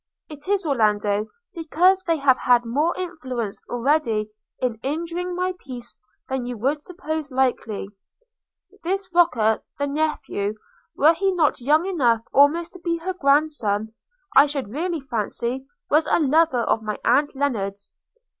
It 0.29 0.47
is, 0.47 0.65
Orlando, 0.65 1.27
because 1.53 2.01
they 2.01 2.17
have 2.17 2.39
had 2.39 2.65
more 2.65 2.97
influence 2.97 3.61
already 3.69 4.31
in 4.57 4.79
injuring 4.81 5.35
my 5.35 5.53
peace 5.59 5.95
than 6.27 6.43
you 6.43 6.57
would 6.57 6.81
suppose 6.81 7.29
likely. 7.31 7.87
This 8.81 9.07
Roker 9.13 9.61
(the 9.77 9.85
nephew), 9.85 10.55
were 10.95 11.13
he 11.13 11.31
not 11.31 11.61
young 11.61 11.85
enough 11.85 12.21
almost 12.33 12.73
to 12.73 12.79
be 12.79 12.97
her 12.97 13.13
grandson, 13.13 13.93
I 14.35 14.47
should 14.47 14.73
really 14.73 15.01
fancy 15.01 15.67
was 15.87 16.07
a 16.09 16.19
lover 16.19 16.61
of 16.61 16.81
my 16.81 16.97
aunt 17.05 17.35
Lennard's. 17.35 17.93